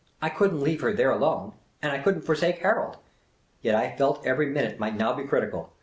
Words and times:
I 0.19 0.29
could 0.29 0.51
n't 0.51 0.63
leave 0.63 0.81
her 0.81 0.91
there 0.93 1.11
alone, 1.11 1.51
and 1.79 1.91
I 1.91 1.99
could 1.99 2.17
n't 2.17 2.23
forsake 2.25 2.57
Harold. 2.57 2.97
Yet 3.61 3.75
I 3.75 3.95
felt 3.95 4.25
every 4.25 4.47
minute 4.47 4.79
might 4.79 4.95
now 4.97 5.13
be 5.13 5.25
critical. 5.25 5.73